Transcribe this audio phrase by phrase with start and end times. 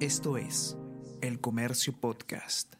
[0.00, 0.76] Esto es
[1.22, 2.74] El Comercio Podcast.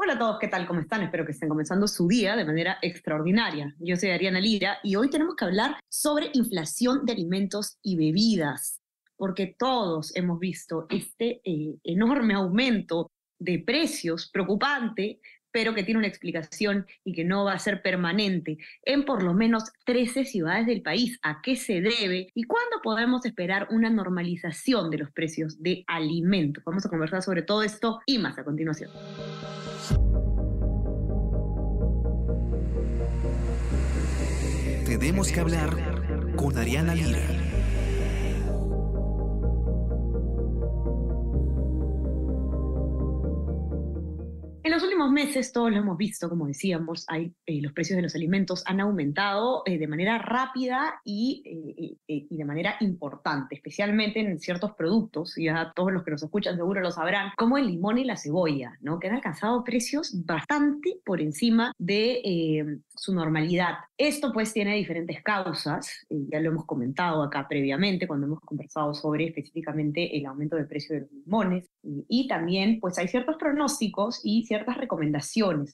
[0.00, 0.66] Hola a todos, ¿qué tal?
[0.66, 1.04] ¿Cómo están?
[1.04, 3.72] Espero que estén comenzando su día de manera extraordinaria.
[3.78, 8.80] Yo soy Ariana Lira y hoy tenemos que hablar sobre inflación de alimentos y bebidas,
[9.16, 15.20] porque todos hemos visto este eh, enorme aumento de precios preocupante
[15.54, 19.34] pero que tiene una explicación y que no va a ser permanente en por lo
[19.34, 21.20] menos 13 ciudades del país.
[21.22, 26.64] ¿A qué se debe y cuándo podemos esperar una normalización de los precios de alimentos?
[26.64, 28.90] Vamos a conversar sobre todo esto y más a continuación.
[34.84, 37.43] Tenemos que hablar con Ariana Lira.
[45.24, 48.80] Meses, todos lo hemos visto, como decíamos, hay, eh, los precios de los alimentos han
[48.80, 55.34] aumentado eh, de manera rápida y, eh, y, de manera importante, especialmente en ciertos productos,
[55.36, 58.76] ya todos los que nos escuchan seguro lo sabrán, como el limón y la cebolla,
[58.80, 58.98] ¿no?
[58.98, 63.74] que han alcanzado precios bastante por encima de su normalidad.
[63.96, 69.26] Esto pues tiene diferentes causas, ya lo hemos comentado acá previamente cuando hemos conversado sobre
[69.26, 74.20] específicamente el aumento del precio de los limones y, y también pues hay ciertos pronósticos
[74.24, 75.13] y ciertas recomendaciones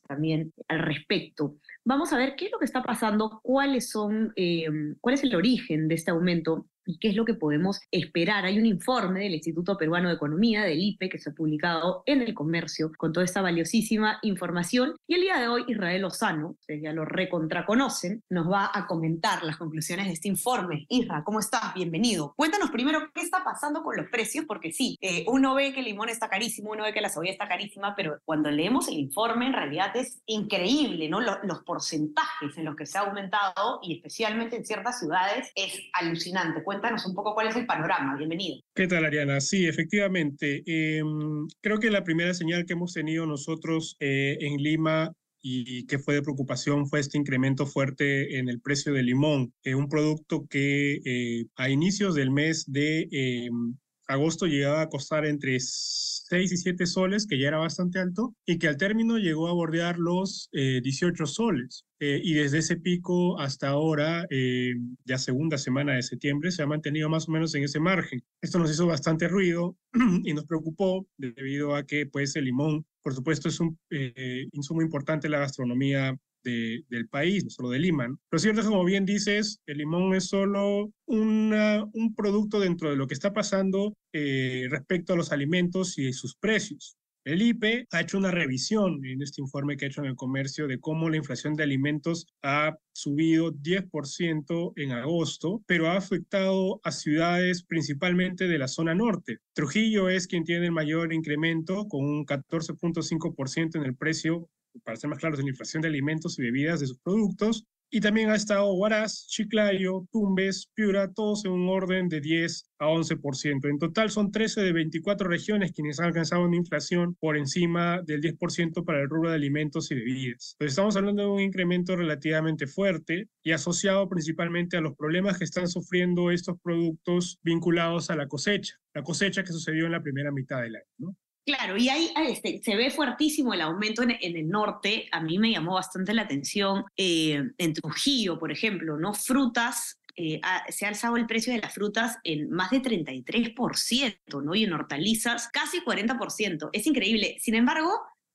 [0.07, 1.57] también al respecto.
[1.85, 4.67] Vamos a ver qué es lo que está pasando, cuáles son, eh,
[5.01, 8.45] cuál es el origen de este aumento y qué es lo que podemos esperar.
[8.45, 12.21] Hay un informe del Instituto Peruano de Economía, del IPE, que se ha publicado en
[12.21, 14.97] el comercio con toda esta valiosísima información.
[15.07, 19.45] Y el día de hoy, Israel Lozano, ustedes ya lo recontraconocen, nos va a comentar
[19.45, 20.87] las conclusiones de este informe.
[20.89, 21.75] Isra, ¿cómo estás?
[21.75, 22.35] Bienvenido.
[22.37, 25.87] Cuéntanos primero qué está pasando con los precios, porque sí, eh, uno ve que el
[25.87, 29.47] limón está carísimo, uno ve que la cebolla está carísima, pero cuando leemos el informe,
[29.47, 31.21] en realidad es increíble, ¿no?
[31.21, 35.79] Los, los porcentajes en los que se ha aumentado y especialmente en ciertas ciudades es
[35.93, 38.17] alucinante cuéntanos un poco cuál es el panorama.
[38.17, 38.61] Bienvenido.
[38.75, 39.41] ¿Qué tal, Ariana?
[39.41, 40.63] Sí, efectivamente.
[40.67, 45.99] Em, creo que la primera señal que hemos tenido nosotros eh, en Lima y que
[45.99, 51.01] fue de preocupación fue este incremento fuerte en el precio del limón, un producto que
[51.05, 53.77] eh, a inicios del mes de em,
[54.11, 58.59] agosto llegaba a costar entre 6 y 7 soles, que ya era bastante alto, y
[58.59, 61.85] que al término llegó a bordear los 18 soles.
[62.03, 64.73] Eh, y desde ese pico hasta ahora, eh,
[65.05, 68.23] ya segunda semana de septiembre, se ha mantenido más o menos en ese margen.
[68.41, 69.77] Esto nos hizo bastante ruido
[70.25, 74.81] y nos preocupó debido a que pues, el limón, por supuesto, es un eh, insumo
[74.81, 78.09] importante en la gastronomía del país, no solo de Lima.
[78.29, 83.15] Pero cierto, como bien dices, el limón es solo un producto dentro de lo que
[83.15, 86.97] está pasando respecto a los alimentos y sus precios.
[87.23, 90.67] El IPE ha hecho una revisión en este informe que ha hecho en el comercio
[90.67, 96.91] de cómo la inflación de alimentos ha subido 10% en agosto, pero ha afectado a
[96.91, 99.37] ciudades principalmente de la zona norte.
[99.53, 104.49] Trujillo es quien tiene el mayor incremento con un 14.5% en el precio
[104.85, 108.01] para ser más claros, en la inflación de alimentos y bebidas de sus productos, y
[108.01, 113.69] también ha estado Huaraz, Chiclayo, Tumbes, Piura, todos en un orden de 10 a 11%.
[113.69, 118.21] En total son 13 de 24 regiones quienes han alcanzado una inflación por encima del
[118.21, 120.55] 10% para el rubro de alimentos y bebidas.
[120.61, 125.67] Estamos hablando de un incremento relativamente fuerte y asociado principalmente a los problemas que están
[125.67, 130.63] sufriendo estos productos vinculados a la cosecha, la cosecha que sucedió en la primera mitad
[130.63, 131.17] del año.
[131.45, 135.09] Claro, y ahí este, se ve fuertísimo el aumento en, el norte.
[135.11, 139.15] A mí me llamó bastante la atención eh, en Trujillo, por ejemplo, ¿no?
[139.15, 144.55] Frutas eh, se ha alzado el precio de las frutas en más de 33%, ¿no?
[144.55, 146.71] Y en hortalizas casi 40%.
[146.73, 147.37] Es increíble.
[147.41, 147.91] Sin embargo,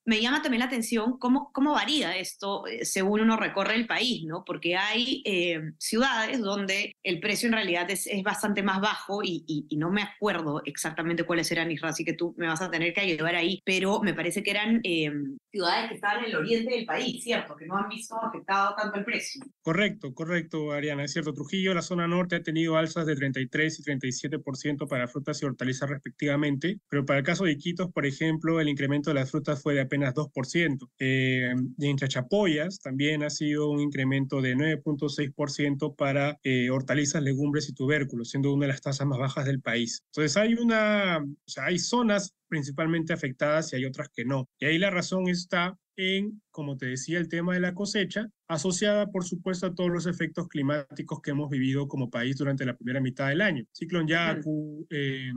[0.05, 4.23] me llama también la atención cómo, cómo varía esto eh, según uno recorre el país,
[4.25, 4.43] ¿no?
[4.45, 9.43] Porque hay eh, ciudades donde el precio en realidad es, es bastante más bajo y,
[9.47, 12.93] y, no me acuerdo exactamente cuáles eran, Isra, así que tú me vas a tener
[12.93, 15.11] que ayudar ahí, pero me parece que eran eh,
[15.51, 17.55] ciudades que estaban en el oriente del país, ¿cierto?
[17.55, 19.41] Que no han visto afectado tanto el precio.
[19.61, 21.33] Correcto, correcto, Ariana, es cierto.
[21.33, 25.89] Trujillo, la zona norte, ha tenido alzas de 33 y 37% para frutas y hortalizas
[25.89, 29.73] respectivamente, pero para el caso de Iquitos, por ejemplo, el incremento de las frutas fue
[29.73, 30.89] de apenas apenas 2%.
[30.99, 37.73] Eh, en Chachapoyas también ha sido un incremento de 9.6% para eh, hortalizas, legumbres y
[37.73, 40.03] tubérculos, siendo una de las tasas más bajas del país.
[40.07, 44.49] Entonces hay una, o sea, hay zonas principalmente afectadas y hay otras que no.
[44.59, 49.09] Y ahí la razón está en, como te decía, el tema de la cosecha, asociada,
[49.11, 52.99] por supuesto, a todos los efectos climáticos que hemos vivido como país durante la primera
[52.99, 53.63] mitad del año.
[53.71, 55.31] Ciclón Yaku, eh,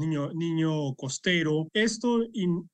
[0.00, 1.68] niño, niño costero.
[1.72, 2.20] Esto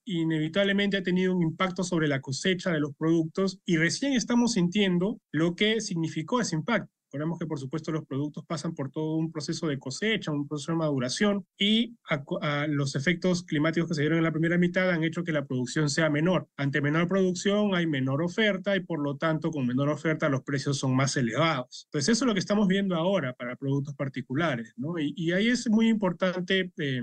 [0.04, 5.20] inevitablemente ha tenido un impacto sobre la cosecha de los productos y recién estamos sintiendo
[5.32, 6.95] lo que significó ese impacto.
[7.16, 10.72] Recordemos que, por supuesto, los productos pasan por todo un proceso de cosecha, un proceso
[10.72, 15.02] de maduración y a, los efectos climáticos que se dieron en la primera mitad han
[15.02, 16.46] hecho que la producción sea menor.
[16.58, 20.78] Ante menor producción hay menor oferta y, por lo tanto, con menor oferta los precios
[20.78, 21.86] son más elevados.
[21.86, 24.98] Entonces, eso es lo que estamos viendo ahora para productos particulares, ¿no?
[24.98, 27.02] Y, ahí es muy importante eh,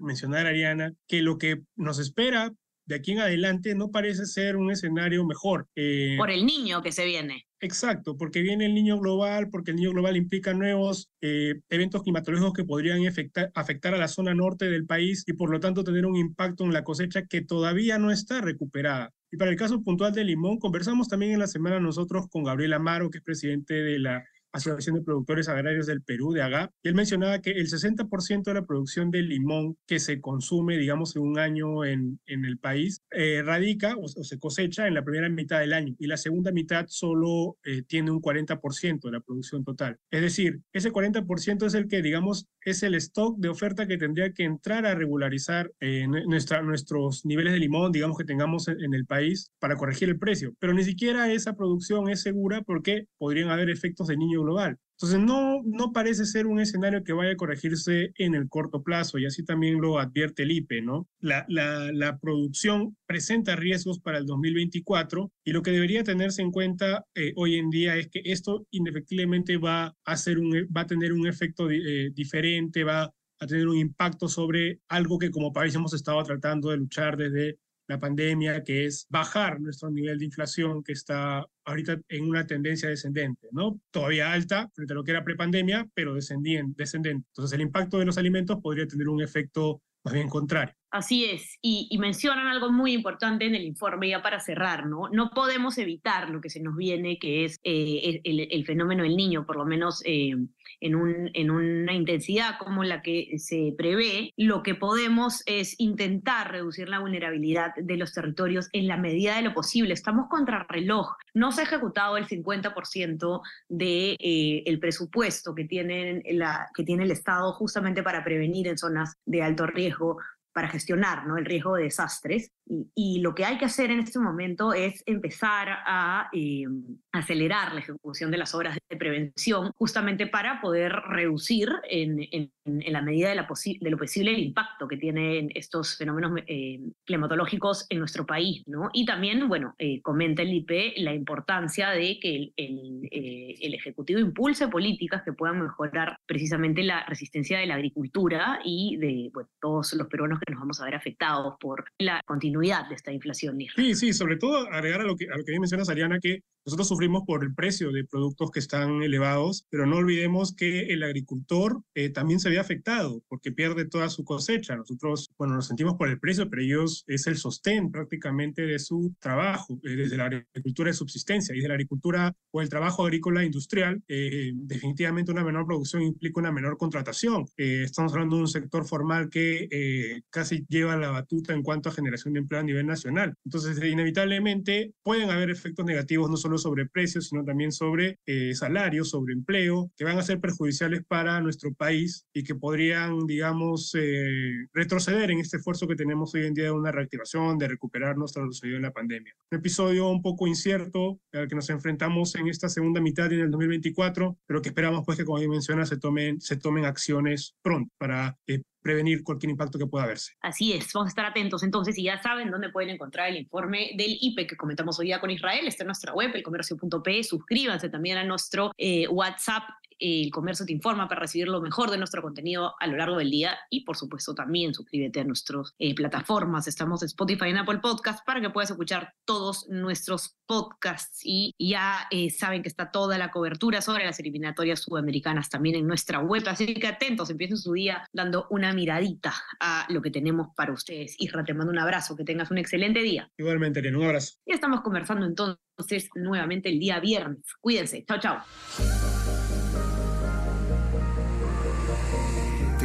[0.00, 2.52] mencionar, Ariana, que lo que nos espera
[2.92, 5.66] de aquí en adelante no parece ser un escenario mejor.
[5.74, 7.46] Eh, Por el niño que se viene.
[7.58, 12.52] Exacto, porque viene el niño global, porque el niño global implica nuevos eh, eventos climatológicos
[12.52, 16.04] que podrían afectar, afectar a la zona norte del país y por lo tanto tener
[16.04, 19.10] un impacto en la cosecha que todavía no está recuperada.
[19.30, 22.74] Y para el caso puntual de Limón, conversamos también en la semana nosotros con Gabriel
[22.74, 24.22] Amaro, que es presidente de la
[24.52, 28.54] Asociación de Productores Agrarios del Perú, de AGA, y él mencionaba que el 60% de
[28.54, 33.02] la producción de limón que se consume, digamos, en un año en, en el país,
[33.10, 36.86] eh, radica o, se cosecha en la primera mitad del año, y la segunda mitad
[36.88, 39.98] solo eh, tiene un 40% de la producción total.
[40.10, 44.32] Es decir, ese 40% es el que, digamos, es el stock de oferta que tendría
[44.32, 48.94] que entrar a regularizar eh, nuestra, nuestros niveles de limón, digamos, que tengamos en, en
[48.94, 50.54] el país para corregir el precio.
[50.58, 54.78] Pero ni siquiera esa producción es segura porque podrían haber efectos de niño global.
[55.02, 59.18] Entonces, no, no parece ser un escenario que vaya a corregirse en el corto plazo,
[59.18, 61.08] y así también lo advierte el IPE, ¿no?
[61.18, 67.04] La, la, producción presenta riesgos para el 2024 y lo que debería tenerse en cuenta
[67.16, 71.12] eh, hoy en día es que esto indefectiblemente va a, ser un, va a tener
[71.12, 75.94] un efecto eh, diferente, va a tener un impacto sobre algo que como país hemos
[75.94, 80.92] estado tratando de luchar desde la pandemia, que es bajar nuestro nivel de inflación que
[80.92, 83.80] está ahorita en una tendencia descendente, ¿no?
[83.90, 86.82] Todavía alta frente a lo que era prepandemia, pero descendente.
[86.82, 90.74] Entonces el impacto de los alimentos podría tener un efecto más bien contrario.
[90.92, 95.08] Así es, y, mencionan algo muy importante en el informe ya para cerrar, ¿no?
[95.10, 99.46] No podemos evitar lo que se nos viene, que es eh, el, fenómeno del niño,
[99.46, 100.34] por lo menos eh,
[100.80, 104.34] en, un, en una intensidad como la que se prevé.
[104.36, 109.42] Lo que podemos es intentar reducir la vulnerabilidad de los territorios en la medida de
[109.42, 109.94] lo posible.
[109.94, 111.16] Estamos contra reloj.
[111.32, 113.40] No se ha ejecutado el 50%
[113.70, 118.76] del de, eh, presupuesto que, tienen la, que tiene el Estado justamente para prevenir en
[118.76, 120.18] zonas de alto riesgo
[120.52, 121.36] para gestionar ¿no?
[121.36, 122.52] el riesgo de desastres.
[122.94, 126.64] Y, lo que hay que hacer en este momento es empezar a eh,
[127.12, 133.28] acelerar la ejecución de las obras de prevención, justamente para poder reducir en, la medida
[133.28, 138.62] de, lo posible el impacto que tienen estos fenómenos eh, climatológicos en nuestro país.
[138.66, 138.88] ¿no?
[138.92, 144.68] Y también, bueno, eh, comenta el IP la importancia de que el, el, Ejecutivo impulse
[144.68, 149.30] políticas que puedan mejorar precisamente la resistencia de la agricultura y de
[149.60, 153.58] todos los peruanos que nos vamos a ver afectados por la continuidad de esta inflación.
[153.74, 156.88] Sí, sí, sobre todo agregar a lo que, a lo que mencionas, Ariana, que nosotros
[156.88, 161.82] sufrimos por el precio de productos que están elevados, pero no olvidemos que el agricultor
[161.94, 164.76] eh, también se ve afectado porque pierde toda su cosecha.
[164.76, 169.14] Nosotros, bueno, nos sentimos por el precio, pero ellos es el sostén prácticamente de su
[169.18, 173.44] trabajo, eh, desde la agricultura de subsistencia y de la agricultura o el trabajo agrícola
[173.44, 174.00] industrial.
[174.06, 177.46] Eh, definitivamente una menor producción implica una menor contratación.
[177.56, 182.34] estamos hablando de un sector formal que casi lleva la batuta en cuanto a generación
[182.34, 183.34] de empleo a nivel nacional.
[183.44, 189.10] Entonces, inevitablemente pueden haber efectos negativos no solo sobre precios, sino también sobre eh, salarios,
[189.10, 194.66] sobre empleo, que van a ser perjudiciales para nuestro país y que podrían, digamos, eh,
[194.72, 198.46] retroceder en este esfuerzo que tenemos hoy en día de una reactivación, de recuperarnos tras
[198.46, 199.34] lo sucedido en la pandemia.
[199.50, 203.50] Un episodio un poco incierto al que nos enfrentamos en esta segunda mitad en el
[203.50, 208.38] 2024, pero que esperamos pues que, como menciona, se tomen, se tomen acciones pronto para
[208.46, 210.32] eh, prevenir cualquier impacto que pueda haberse.
[210.42, 213.92] Así es, vamos a estar atentos entonces y ya saben dónde pueden encontrar el informe
[213.96, 218.18] del IPE que comentamos hoy día con Israel, está en nuestra web, elcomercio.p, suscríbanse también
[218.18, 219.62] a nuestro eh, WhatsApp
[220.02, 223.30] el comercio te informa para recibir lo mejor de nuestro contenido a lo largo del
[223.30, 226.66] día y por supuesto también suscríbete a nuestras eh, plataformas.
[226.66, 231.54] Estamos en Spotify y en Apple Podcasts para que puedas escuchar todos nuestros podcasts y
[231.58, 236.18] ya eh, saben que está toda la cobertura sobre las eliminatorias sudamericanas también en nuestra
[236.18, 240.72] web, así que atentos, empiecen su día dando una miradita a lo que tenemos para
[240.72, 241.14] ustedes.
[241.18, 243.30] Isra, te mando un abrazo, que tengas un excelente día.
[243.38, 244.34] Igualmente, Elena, un abrazo.
[244.46, 247.44] Ya estamos conversando entonces nuevamente el día viernes.
[247.60, 249.31] Cuídense, chao, chao.